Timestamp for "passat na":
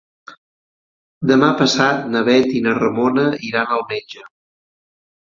1.61-2.25